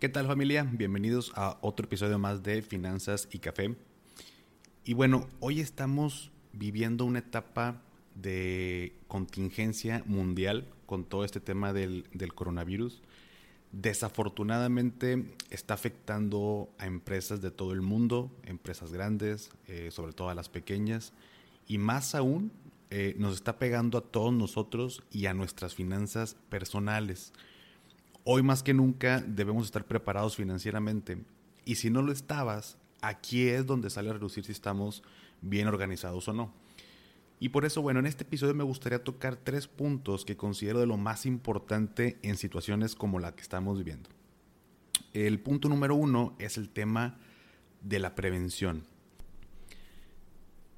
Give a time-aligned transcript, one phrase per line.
[0.00, 0.62] ¿Qué tal familia?
[0.62, 3.74] Bienvenidos a otro episodio más de Finanzas y Café.
[4.84, 7.82] Y bueno, hoy estamos viviendo una etapa
[8.14, 13.02] de contingencia mundial con todo este tema del, coronavirus.
[13.72, 20.36] Desafortunadamente está afectando a empresas de todo el mundo, empresas grandes, eh, sobre todo a
[20.36, 21.12] las pequeñas,
[21.66, 22.52] y más aún
[22.90, 27.32] eh, nos está pegando a todos nosotros y a nuestras finanzas personales
[28.30, 31.16] hoy más que nunca debemos estar preparados financieramente.
[31.64, 35.02] Y si no lo estabas, aquí es donde sale a reducir si estamos
[35.40, 36.52] bien organizados o no.
[37.40, 40.86] Y por eso, bueno, en este episodio me gustaría tocar tres puntos que considero de
[40.86, 44.10] lo más importante en situaciones como la que estamos viviendo.
[45.14, 47.16] El punto número uno es el tema
[47.80, 48.82] de la prevención.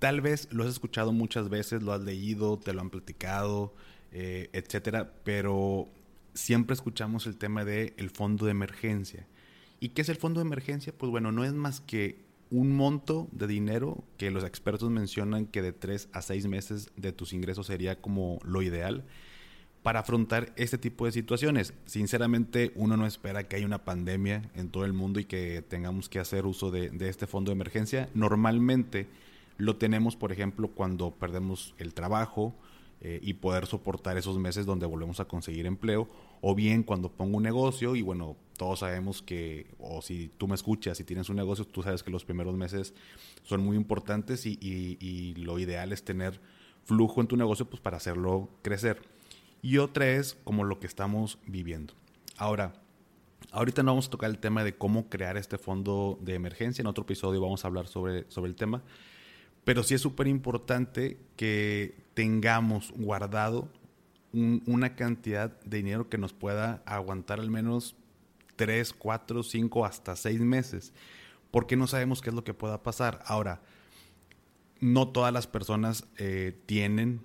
[0.00, 3.74] Tal vez lo has escuchado muchas veces, lo has leído, te lo han platicado,
[4.12, 5.88] eh, etcétera, pero
[6.38, 9.26] siempre escuchamos el tema del el fondo de emergencia.
[9.80, 10.92] ¿Y qué es el fondo de emergencia?
[10.96, 12.16] Pues bueno, no es más que
[12.50, 17.12] un monto de dinero que los expertos mencionan que de tres a seis meses de
[17.12, 19.04] tus ingresos sería como lo ideal
[19.82, 21.74] para afrontar este tipo de situaciones.
[21.84, 26.08] Sinceramente, uno no espera que haya una pandemia en todo el mundo y que tengamos
[26.08, 28.08] que hacer uso de este fondo de emergencia.
[28.14, 29.06] Normalmente
[29.56, 32.54] lo tenemos, por ejemplo, cuando perdemos el trabajo,
[33.00, 36.08] eh, y poder soportar esos meses donde volvemos a conseguir empleo,
[36.40, 40.56] o bien cuando pongo un negocio y bueno, todos sabemos que, o si tú me
[40.56, 42.92] escuchas y tienes un negocio, tú sabes que los primeros meses
[43.44, 46.40] son muy importantes y, y, lo ideal es tener
[46.84, 49.00] flujo en tu negocio pues para hacerlo crecer.
[49.62, 51.94] Y otra es como lo que estamos viviendo.
[52.36, 52.74] Ahora,
[53.52, 56.88] ahorita no vamos a tocar el tema de cómo crear este fondo de emergencia, en
[56.88, 58.82] otro episodio vamos a hablar sobre, sobre el tema,
[59.68, 63.68] pero sí es súper importante que tengamos guardado
[64.32, 67.94] una cantidad de dinero que nos pueda aguantar al menos
[68.56, 70.94] 3, 4, 5, hasta 6 meses,
[71.50, 73.22] porque no sabemos qué es lo que pueda pasar.
[73.26, 73.60] Ahora,
[74.80, 77.20] no todas las personas eh, tienen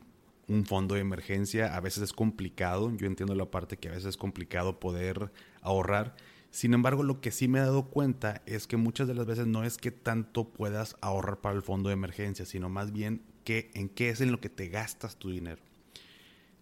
[0.49, 4.07] un fondo de emergencia, a veces es complicado, yo entiendo la parte que a veces
[4.07, 6.17] es complicado poder ahorrar,
[6.53, 9.47] sin embargo, lo que sí me he dado cuenta es que muchas de las veces
[9.47, 13.71] no es que tanto puedas ahorrar para el fondo de emergencia, sino más bien que,
[13.73, 15.63] en qué es en lo que te gastas tu dinero.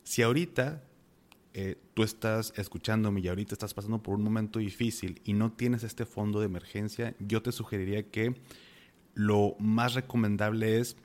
[0.06, 0.82] Si ahorita
[1.54, 5.84] eh, tú estás escuchándome y ahorita estás pasando por un momento difícil y no tienes
[5.84, 8.36] este fondo de emergencia, yo te sugeriría que
[9.14, 10.96] lo más recomendable es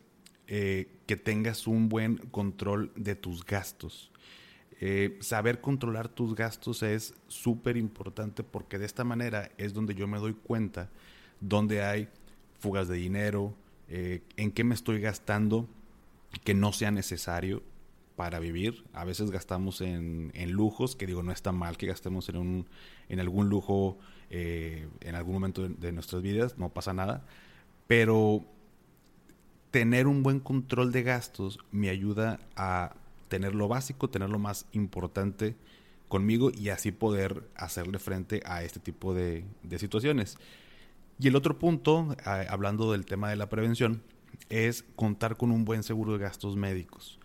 [0.47, 4.13] eh, que tengas un buen control de tus gastos.
[4.81, 10.07] Eh, saber controlar tus gastos es súper importante porque de esta manera es donde yo
[10.07, 10.91] me doy cuenta
[11.41, 12.09] donde hay
[12.59, 13.55] fugas de dinero,
[13.89, 15.69] eh, en qué me estoy gastando
[16.45, 17.63] que no sea necesario
[18.17, 18.85] para vivir.
[18.93, 22.67] A veces gastamos en, lujos, que digo, no está mal que gastemos en, un,
[23.09, 23.99] en algún lujo
[24.31, 27.25] eh, en algún momento de nuestras vidas, no pasa nada.
[27.87, 28.45] Pero
[29.71, 32.95] tener un buen control de gastos me ayuda a
[33.29, 35.57] tener lo básico, tener lo más importante
[36.09, 39.45] conmigo y así poder hacerle frente a este tipo de,
[39.79, 40.39] situaciones.
[41.19, 44.03] Y el otro punto, hablando del tema de la prevención,
[44.49, 47.19] es contar con un buen seguro de gastos médicos.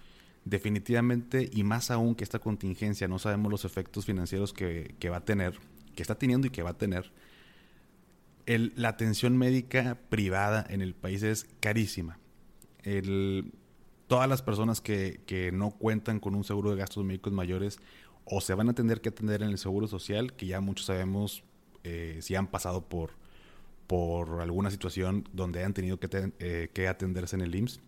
[0.45, 5.25] Definitivamente, y más aún que esta contingencia, no sabemos los efectos financieros que, va a
[5.25, 5.59] tener,
[5.95, 7.11] que está teniendo y que va a tener.
[8.47, 12.17] la atención médica privada en el país es carísima.
[12.83, 13.53] El,
[14.11, 17.79] todas las personas que, no cuentan con un seguro de gastos médicos mayores
[18.25, 21.45] o se van a tener que atender en el seguro social, que ya muchos sabemos
[21.85, 23.11] eh, si han pasado por,
[23.87, 27.79] por alguna situación donde han tenido que, eh, que atenderse en el IMSS.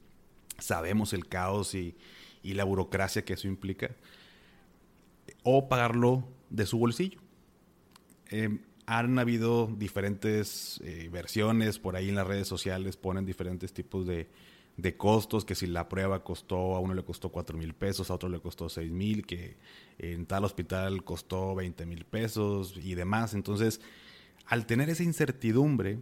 [0.60, 1.94] Sabemos el caos y,
[2.42, 3.90] la burocracia que eso implica.
[5.44, 7.20] O pagarlo de su bolsillo.
[8.30, 14.08] Em, han habido diferentes eh, versiones por ahí en las redes sociales, ponen diferentes tipos
[14.08, 14.30] de,
[14.78, 18.16] de costos, que si la prueba costó, a uno le costó 4 mil pesos, a
[18.16, 19.58] otro le costó 6 mil, que
[20.00, 23.34] en tal hospital costó 20 mil pesos y demás.
[23.34, 23.82] Entonces,
[24.46, 26.00] al tener esa incertidumbre,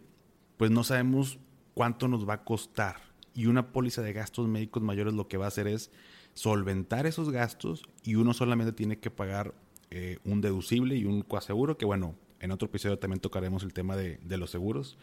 [0.58, 1.40] pues no sabemos
[1.74, 2.98] cuánto nos va a costar.
[3.34, 5.92] Y una póliza de gastos médicos mayores lo que va a hacer es
[6.34, 9.54] solventar esos gastos y uno solamente tiene que pagar
[9.90, 13.96] eh, un deducible y un coaseguro, que bueno, en otro episodio también tocaremos el tema
[13.96, 14.98] de, de los seguros.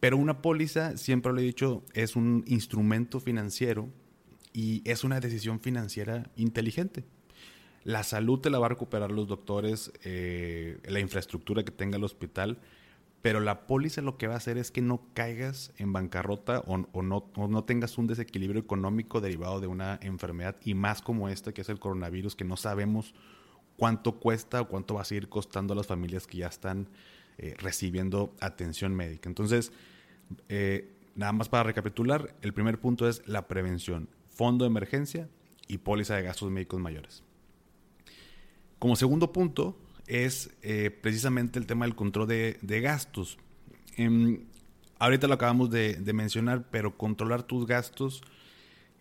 [0.00, 3.88] Pero una póliza, siempre lo he dicho, es un instrumento financiero
[4.52, 7.04] y es una decisión financiera inteligente.
[7.84, 12.04] La salud te la va a recuperar los doctores, eh, la infraestructura que tenga el
[12.04, 12.58] hospital,
[13.22, 16.76] pero la póliza lo que va a hacer es que no caigas en bancarrota o,
[17.02, 21.62] no, no, tengas un desequilibrio económico derivado de una enfermedad y más como esta que
[21.62, 23.14] es el coronavirus, que no sabemos
[23.76, 26.88] cuánto cuesta o cuánto va a seguir costando a las familias que ya están
[27.38, 29.28] eh, recibiendo atención médica.
[29.28, 29.72] Entonces,
[30.48, 35.28] eh, nada más para recapitular, el primer punto es la prevención, fondo de emergencia
[35.68, 37.22] y póliza de gastos médicos mayores.
[38.80, 43.38] Como segundo punto es eh, precisamente el tema del control de, gastos.
[43.96, 44.44] Em,
[44.98, 48.22] ahorita lo acabamos de, de, mencionar, pero controlar tus gastos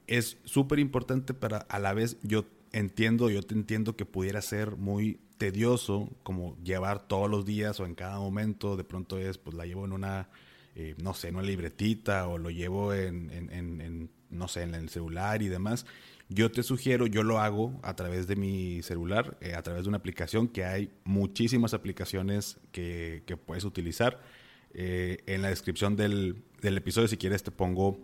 [0.06, 4.76] es súper importante para a la vez yo entiendo, yo te entiendo que pudiera ser
[4.76, 9.56] muy tedioso como llevar todos los días o en cada momento, de pronto es, pues
[9.56, 10.30] la llevo en una,
[10.76, 14.90] eh, no sé, en una libretita o lo llevo en, en, no sé, en el
[14.90, 15.86] celular y demás.
[16.30, 19.90] Yo te sugiero, yo lo hago a través de mi celular, eh, a través de
[19.90, 24.22] una aplicación que hay muchísimas aplicaciones que, que puedes utilizar.
[24.74, 27.98] Eh, en la descripción del, del, episodio, si quieres, te pongo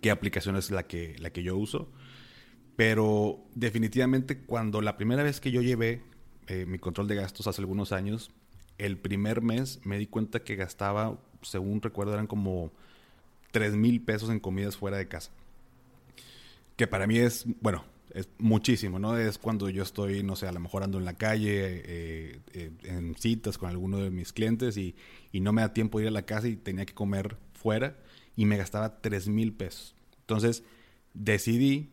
[0.00, 1.90] qué aplicación es la que, la que yo uso.
[2.76, 6.02] Pero definitivamente cuando la primera vez que yo llevé
[6.46, 8.30] eh, mi control de gastos hace algunos años,
[8.78, 12.72] el primer mes me di cuenta que gastaba, según recuerdo, eran como
[13.52, 15.30] 3 mil pesos en comidas fuera de casa.
[16.76, 17.84] Que para mí es, bueno,
[18.14, 19.16] es muchísimo, ¿no?
[19.16, 22.70] Es cuando yo estoy, no sé, a lo mejor ando en la calle, eh, eh,
[22.84, 24.94] en citas con alguno de mis clientes y,
[25.32, 27.96] y, no me da tiempo de ir a la casa y tenía que comer fuera
[28.36, 29.94] y me gastaba 3 mil pesos.
[30.20, 30.62] Entonces
[31.14, 31.90] decidí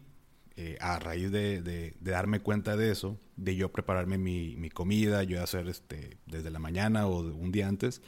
[0.61, 5.69] eh, a raíz de, darme cuenta de eso, de yo prepararme mi, comida, yo hacer
[5.69, 8.01] este, desde la mañana o un día antes,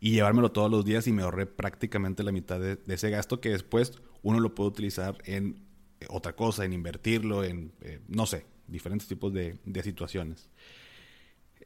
[0.00, 3.50] y llevármelo todos los días y me ahorré prácticamente la mitad de, ese gasto que
[3.50, 3.92] después
[4.24, 5.62] uno lo puede utilizar en
[6.08, 10.48] otra cosa, en invertirlo, en, eh, no sé, diferentes tipos de, situaciones.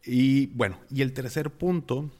[0.04, 2.10] Y bueno, y el tercer punto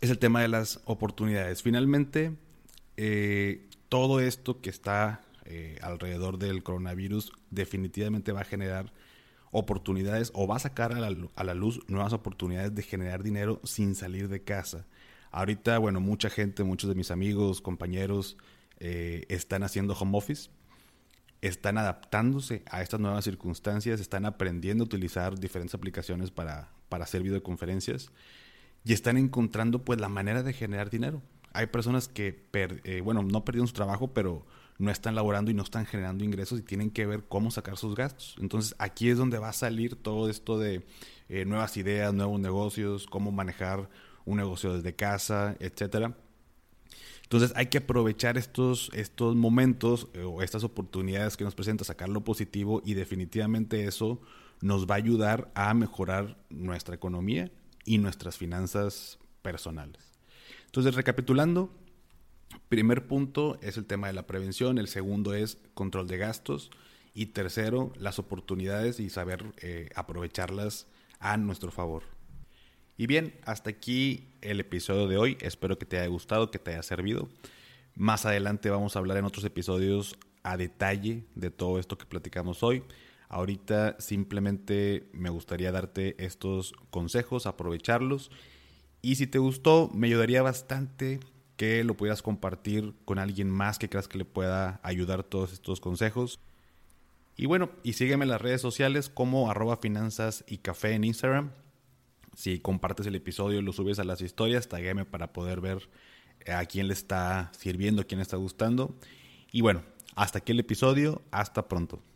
[0.00, 1.60] es el tema de las oportunidades.
[1.60, 2.36] Finalmente,
[2.96, 8.92] eh, todo esto que está eh, alrededor del coronavirus definitivamente va a generar
[9.50, 14.28] oportunidades o va a sacar a la, luz nuevas oportunidades de generar dinero sin salir
[14.28, 14.86] de casa.
[15.30, 18.36] Ahorita, bueno, mucha gente, muchos de mis amigos, compañeros,
[18.80, 20.50] eh, están haciendo home office,
[21.40, 27.22] están adaptándose a estas nuevas circunstancias, están aprendiendo a utilizar diferentes aplicaciones para, para hacer
[27.22, 28.10] videoconferencias
[28.84, 31.22] y están encontrando pues la manera de generar dinero.
[31.52, 34.46] Hay personas que, eh, bueno, no perdieron su trabajo, pero
[34.78, 37.94] no están laborando y no están generando ingresos y tienen que ver cómo sacar sus
[37.94, 38.36] gastos.
[38.40, 40.86] Entonces aquí es donde va a salir todo esto de
[41.28, 43.88] eh, nuevas ideas, nuevos negocios, cómo manejar
[44.24, 46.16] un negocio desde casa, etcétera.
[47.22, 52.08] Entonces hay que aprovechar estos, estos momentos eh, o estas oportunidades que nos presenta, sacar
[52.08, 54.20] lo positivo y definitivamente eso
[54.60, 57.50] nos va a ayudar a mejorar nuestra economía
[57.84, 60.12] y nuestras finanzas personales.
[60.66, 61.72] Entonces, recapitulando,
[62.68, 66.70] Primer punto es el tema de la prevención, el segundo es control de gastos
[67.14, 70.86] y tercero, las oportunidades y saber eh, aprovecharlas
[71.18, 72.02] a nuestro favor.
[72.98, 75.36] Y bien, hasta aquí el episodio de hoy.
[75.40, 77.28] Espero que te haya gustado, que te haya servido.
[77.94, 82.62] Más adelante vamos a hablar en otros episodios a detalle de todo esto que platicamos
[82.62, 82.84] hoy.
[83.28, 88.30] Ahorita simplemente me gustaría darte estos consejos, aprovecharlos.
[89.02, 91.20] Y si te gustó, me ayudaría bastante
[91.56, 95.80] que lo puedas compartir con alguien más que creas que le pueda ayudar todos estos
[95.80, 96.40] consejos.
[97.36, 101.50] Y bueno, y sígueme en las redes sociales como arroba finanzas y café en Instagram.
[102.34, 105.88] Si compartes el episodio lo subes a las historias, taguéme para poder ver
[106.46, 108.94] a quién le está sirviendo, a quién le está gustando.
[109.52, 109.82] Y bueno,
[110.14, 111.22] hasta aquí el episodio.
[111.30, 112.15] Hasta pronto.